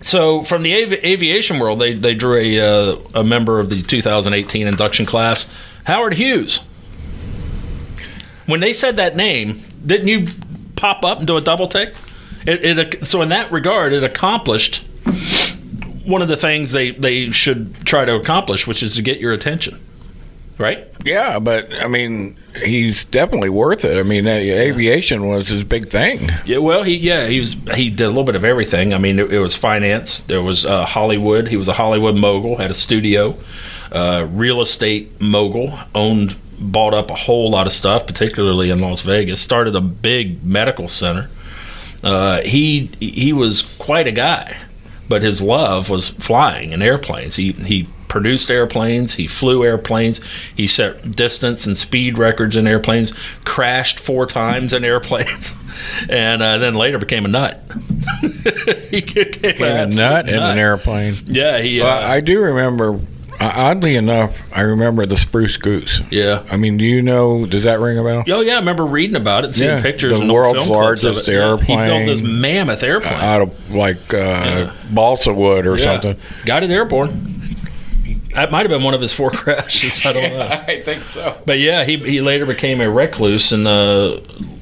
[0.00, 3.82] so from the avi- aviation world, they, they drew a, uh, a member of the
[3.82, 5.46] 2018 induction class,
[5.84, 6.60] Howard Hughes.
[8.48, 10.26] When they said that name, didn't you
[10.74, 11.90] pop up and do a double take?
[12.46, 14.86] It, it so in that regard, it accomplished
[16.06, 19.34] one of the things they, they should try to accomplish, which is to get your
[19.34, 19.78] attention,
[20.56, 20.88] right?
[21.04, 23.98] Yeah, but I mean, he's definitely worth it.
[23.98, 26.30] I mean, aviation was his big thing.
[26.46, 28.94] Yeah, well, he yeah he was he did a little bit of everything.
[28.94, 30.20] I mean, it, it was finance.
[30.20, 31.48] There was uh, Hollywood.
[31.48, 32.56] He was a Hollywood mogul.
[32.56, 33.36] Had a studio,
[33.92, 35.78] uh, real estate mogul.
[35.94, 39.40] Owned, bought up a whole lot of stuff, particularly in Las Vegas.
[39.40, 41.28] Started a big medical center.
[42.02, 44.56] Uh, he he was quite a guy,
[45.08, 47.36] but his love was flying in airplanes.
[47.36, 49.14] He he produced airplanes.
[49.14, 50.20] He flew airplanes.
[50.56, 53.12] He set distance and speed records in airplanes.
[53.44, 55.52] Crashed four times in airplanes,
[56.08, 57.60] and uh, then later became a nut.
[58.20, 61.16] he became, Became a nut in an airplane.
[61.26, 61.80] Yeah, he.
[61.80, 63.00] Uh, Well, I do remember.
[63.40, 66.00] Uh, oddly enough, I remember the Spruce Goose.
[66.10, 66.42] yeah.
[66.50, 67.46] I mean, do you know?
[67.46, 68.24] Does that ring a bell?
[68.28, 71.04] Oh yeah, I remember reading about it, seeing Yeah, pictures, the and world's film clips
[71.04, 71.78] of largest airplane.
[71.78, 72.06] Yeah, He built airplane.
[72.06, 73.14] this mammoth airplane.
[73.14, 75.84] Out of like uh, balsa wood or Yeah.
[75.84, 76.16] something.
[76.46, 77.34] Got it airborne.
[78.34, 80.04] That might have been one of his four crashes.
[80.04, 80.40] I don't know.
[80.68, 81.40] I think so.
[81.46, 84.20] But yeah, he he later became a recluse and uh,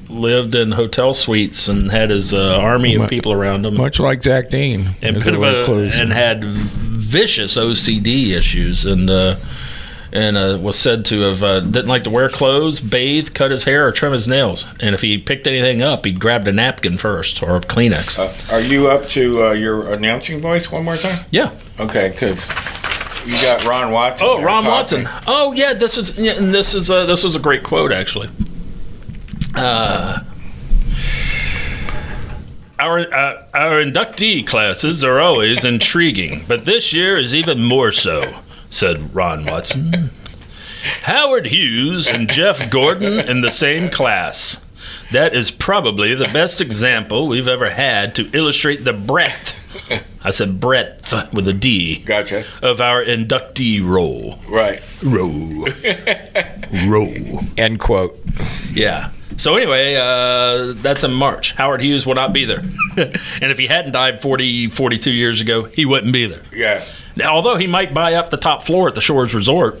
[0.09, 3.75] lived in hotel suites and had his uh, army of people around him.
[3.75, 4.89] Much like Zach Dean.
[5.01, 6.43] and is bit a of a, and had
[7.07, 9.37] vicious OCD issues and uh,
[10.11, 13.63] and uh, was said to have uh, didn't like to wear clothes, bathe, cut his
[13.63, 14.65] hair, or trim his nails.
[14.79, 18.17] And if he picked anything up, he grabbed a napkin first or a Kleenex.
[18.17, 21.25] Uh, are you up to uh, your announcing voice one more time?
[21.31, 21.51] yeah.
[21.79, 22.45] Okay, because
[23.25, 24.27] you got Ron Watson.
[24.29, 24.65] Oh, Ron.
[24.65, 25.09] Watson.
[25.27, 25.73] Oh, yeah.
[25.73, 28.29] This is yeah, and this is uh, this was a great quote actually.
[29.55, 30.19] Uh,
[32.79, 38.39] our uh, our inductee classes are always intriguing, but this year is even more so,"
[38.69, 40.11] said Ron Watson.
[41.03, 44.61] Howard Hughes and Jeff Gordon in the same class.
[45.11, 49.53] That is probably the best example we've ever had to illustrate the breadth.
[50.23, 52.45] I said breadth with a D Gotcha.
[52.61, 54.39] of our inductee roll.
[54.49, 54.81] Right.
[55.03, 55.67] Roll.
[56.87, 57.39] roll.
[57.57, 58.17] End quote.
[58.71, 59.11] Yeah.
[59.37, 61.53] So anyway, uh, that's in March.
[61.53, 62.59] Howard Hughes will not be there.
[62.97, 66.41] and if he hadn't died 40, 42 years ago, he wouldn't be there.
[66.51, 66.83] Yeah.
[67.15, 69.79] Now, although he might buy up the top floor at the Shores Resort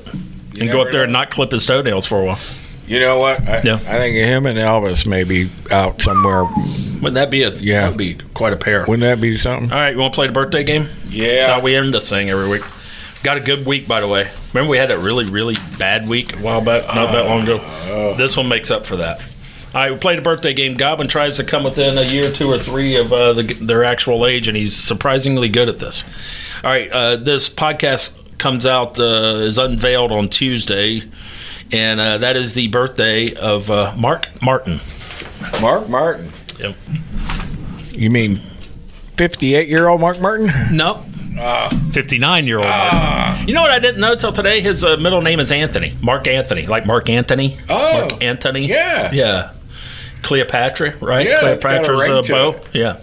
[0.59, 2.39] and go up there and not clip his toenails for a while.
[2.87, 3.41] You know what?
[3.47, 3.75] I, Yeah.
[3.75, 6.45] I think him and Elvis may be out somewhere.
[6.45, 7.81] Wouldn't that be a Yeah.
[7.81, 8.85] that would be quite a pair.
[8.87, 9.71] Wouldn't that be something?
[9.71, 10.87] All right, you want to play the birthday game?
[11.09, 11.33] Yeah.
[11.39, 12.61] That's how we end this thing every week.
[13.23, 14.29] Got a good week, by the way.
[14.53, 18.13] Remember we had a really, really bad week a while back, not that long ago.
[18.15, 19.19] this one makes up for that.
[19.77, 20.73] All right, we played a birthday game.
[20.73, 24.25] Goblin tries to come within a year, two or three of uh, the, their actual
[24.25, 26.03] age, and he's surprisingly good at this.
[26.63, 31.03] All right, uh, this podcast comes out uh, is unveiled on Tuesday,
[31.71, 34.79] and uh, that is the birthday of uh, Mark Martin.
[35.61, 36.33] Mark Martin.
[36.57, 36.75] Yep.
[37.91, 38.41] You mean
[39.17, 40.49] 58 year old Mark Martin?
[40.75, 41.05] No.
[41.91, 42.67] 59 year old.
[42.67, 43.47] Martin.
[43.47, 44.59] You know what I didn't know till today?
[44.59, 45.95] His uh, middle name is Anthony.
[46.01, 46.65] Mark Anthony.
[46.65, 47.59] Like Mark Anthony.
[47.69, 48.07] Oh.
[48.07, 48.65] Mark Anthony.
[48.65, 49.11] Yeah.
[49.11, 49.51] Yeah.
[50.27, 51.25] Cleopatra, right?
[51.25, 52.59] Yeah, it's got a Cleopatra's ring uh, bow.
[52.73, 52.99] Yeah.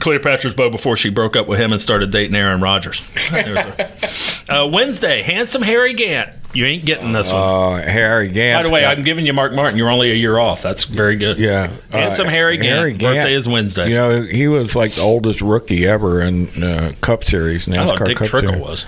[0.00, 3.02] Cleopatra's bow before she broke up with him and started dating Aaron Rodgers.
[3.32, 4.00] A-
[4.48, 6.30] uh, Wednesday, handsome Harry Gant.
[6.54, 7.40] You ain't getting this one.
[7.42, 8.58] Uh, Harry Gant.
[8.64, 9.76] By the way, I'm giving you Mark Martin.
[9.78, 10.62] You're only a year off.
[10.62, 11.38] That's very good.
[11.38, 11.70] Yeah.
[11.90, 12.78] Handsome Uh, Harry Gant.
[12.78, 13.88] Harry Gant, Birthday is Wednesday.
[13.90, 17.86] You know, he was like the oldest rookie ever in uh, Cup Series, I NASCAR
[17.98, 18.64] thought Dick Cup Trickle Series.
[18.66, 18.86] was.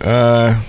[0.00, 0.62] Uh,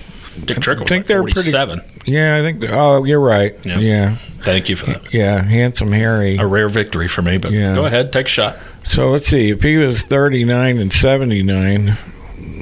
[0.44, 1.80] Dick Trickle I think they're pretty- 47.
[2.06, 2.64] Yeah, I think.
[2.70, 3.54] Oh, you're right.
[3.64, 3.78] Yeah.
[3.78, 5.12] Yeah, Thank you for that.
[5.14, 5.42] yeah.
[5.42, 6.36] Handsome Harry.
[6.36, 7.74] A rare victory for me, but Yeah.
[7.74, 8.56] go ahead, take a shot.
[8.84, 9.50] So let's see.
[9.50, 11.96] If he was 39 and 79,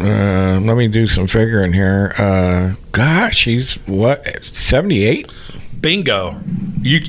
[0.01, 2.15] uh, let me do some figuring here.
[2.19, 5.31] Uh, gosh, he's what 78?
[5.81, 6.37] Bingo.
[6.83, 7.01] You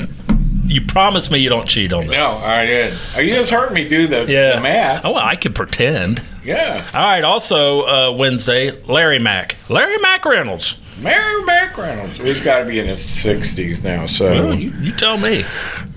[0.71, 2.11] you promise me you don't cheat on this.
[2.15, 2.97] No, I did.
[3.15, 5.01] Oh, you just heard me do the, Yeah.
[5.03, 6.21] Oh, well, I could pretend.
[6.43, 7.23] Yeah, All right.
[7.23, 9.57] Also, uh, Wednesday, Larry Mack.
[9.69, 10.75] Larry McReynolds.
[10.99, 12.13] Mary McReynolds.
[12.23, 14.07] He's got to be in his 60s now.
[14.07, 15.45] So, Well, you, you tell me.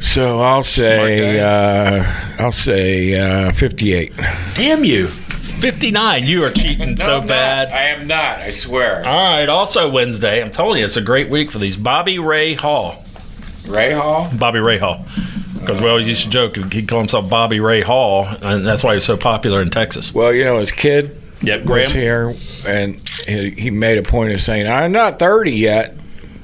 [0.00, 2.04] so I'll say, uh,
[2.38, 4.12] I'll say uh, 58.
[4.54, 5.08] Damn you.
[5.08, 6.26] 59.
[6.26, 7.70] You are cheating so bad.
[7.72, 8.38] I am not.
[8.38, 9.04] I swear.
[9.06, 9.48] All right.
[9.48, 11.76] Also, Wednesday, I'm telling you, it's a great week for these.
[11.76, 13.03] Bobby Ray Hall.
[13.66, 14.30] Ray Hall.
[14.32, 15.04] Bobby Ray Hall.
[15.58, 18.90] Because we always used to joke, he'd call himself Bobby Ray Hall, and that's why
[18.92, 20.12] he was so popular in Texas.
[20.12, 21.90] Well, you know, his kid Yep, was Graham.
[21.90, 25.96] here, and he, he made a point of saying, "I'm not 30 yet."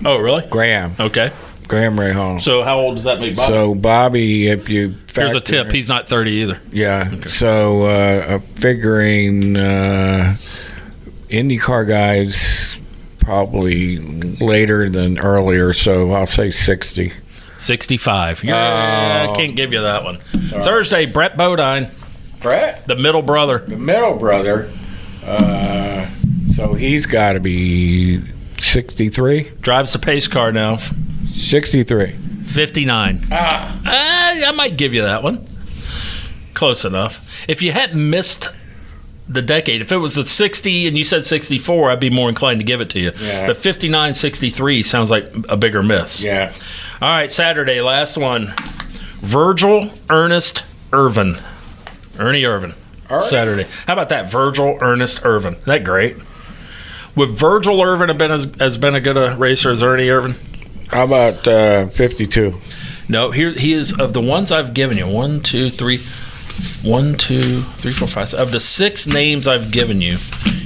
[0.04, 0.46] Oh, really?
[0.48, 1.32] Graham, Okay.
[1.68, 2.40] Graham Ray Hall.
[2.40, 3.52] So, how old does that make Bobby?
[3.52, 5.70] So Bobby, if you Here's a tip.
[5.70, 6.60] He's not 30 either.
[6.72, 7.10] yeah.
[7.28, 10.36] So uh, uh, figuring uh,
[11.28, 12.74] IndyCar guys
[13.34, 13.98] probably
[14.44, 15.72] later than earlier.
[15.72, 17.12] So I'll say 60.
[17.58, 18.42] 65.
[18.42, 19.32] Yeah, Oh.
[19.32, 20.18] I can't give you that one.
[20.48, 21.92] Thursday, Brett Bodine,
[22.40, 23.60] Brett, the middle brother.
[23.60, 24.68] the middle brother.
[25.24, 26.08] Uh,
[26.56, 28.20] so he's got to be
[28.60, 29.52] 63.
[29.60, 30.78] Drives the pace car now.
[31.30, 32.16] 63.
[32.46, 33.28] 59.
[33.30, 33.78] Ah.
[33.86, 35.46] Uh, I might give you that one.
[36.54, 37.20] Close enough.
[37.46, 38.48] If you hadn't missed
[39.30, 42.58] the decade, if it was the 60 and you said 64, I'd be more inclined
[42.58, 43.12] to give it to you.
[43.18, 43.46] Yeah.
[43.46, 46.20] But 59, 63 sounds like a bigger miss.
[46.22, 46.52] Yeah.
[47.00, 48.52] All right, Saturday, last one.
[49.20, 51.40] Virgil Ernest Irvan.
[52.18, 52.74] Ernie Irvan.
[53.08, 53.26] Ernie?
[53.26, 53.66] Saturday.
[53.86, 54.30] How about that?
[54.30, 55.52] Virgil Ernest Irvan.
[55.52, 56.16] Isn't that great?
[57.14, 60.36] Would Virgil Irvan have been as, as been a good a racer as Ernie Irvan?
[60.88, 62.54] How about uh, 52?
[63.08, 65.06] No, here he is of the ones I've given you.
[65.06, 66.00] One, two, three,
[66.82, 68.32] one, two, three, four, five.
[68.34, 70.16] Of the six names I've given you,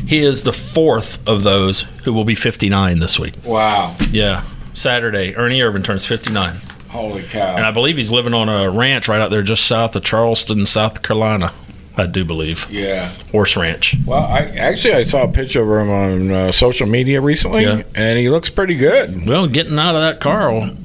[0.07, 3.35] he is the fourth of those who will be 59 this week.
[3.44, 3.97] Wow.
[4.11, 6.57] Yeah, Saturday, Ernie Irvan turns 59,
[6.88, 7.57] Holy cow.
[7.57, 10.66] and I believe he's living on a ranch right out there just south of Charleston,
[10.66, 11.53] South Carolina.
[11.97, 13.11] I do believe yeah.
[13.31, 13.94] horse ranch.
[14.05, 17.83] Well, I actually I saw a picture of him on uh, social media recently, Yeah.
[17.94, 19.27] and he looks pretty good.
[19.29, 20.77] Well, getting out of that car, will-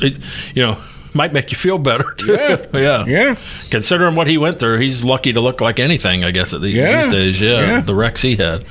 [0.00, 0.18] it,
[0.54, 0.78] you know,
[1.14, 2.12] might make you feel better.
[2.18, 2.32] Too.
[2.32, 2.64] Yeah.
[2.74, 3.04] yeah.
[3.06, 3.36] Yeah.
[3.70, 6.70] Considering what he went through, he's lucky to look like anything, I guess, at the,
[6.70, 7.04] Yeah.
[7.04, 7.40] these days.
[7.40, 7.80] Yeah, Yeah.
[7.80, 8.64] the wrecks he had.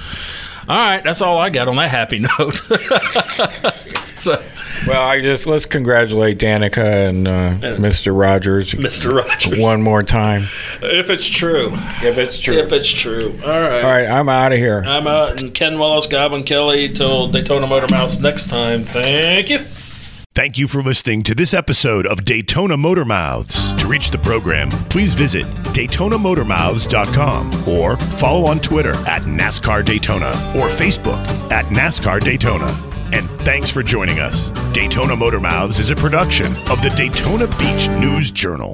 [0.69, 2.55] All right, that's all I got on that happy note.
[4.19, 4.41] so,
[4.87, 8.17] Well, I just let's congratulate Danica and uh, Mr.
[8.17, 9.13] Rodgers Mr.
[9.13, 10.43] Rodgers, one more time.
[10.81, 11.71] if it's true,
[12.03, 12.57] If it's true.
[12.57, 13.37] if it's true.
[13.43, 13.83] All right.
[13.83, 14.83] All right, I'm out of here.
[14.85, 18.83] I'm out, and Ken Willis, Godwin Kelly, till Daytona Motor Mouths next time.
[18.83, 19.65] Thank you.
[20.33, 23.75] Thank you for listening to this episode of Daytona Motor Mouths.
[23.81, 30.69] To reach the program, please visit DaytonaMotorMouths.com or follow on Twitter at NASCAR Daytona or
[30.69, 31.19] Facebook
[31.51, 32.71] at NASCAR Daytona.
[33.11, 34.51] And thanks for joining us.
[34.71, 38.69] Daytona Motor Mouths is a production of the Daytona Beach News Journal.